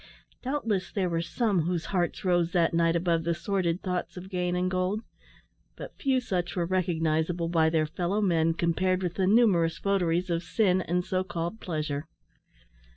[0.41, 4.55] Doubtless there were some whose hearts rose that night above the sordid thoughts of gain
[4.55, 5.01] and gold;
[5.75, 10.41] but few such were recognisable by their fellow men, compared with the numerous votaries of
[10.41, 12.07] sin and so called pleasure.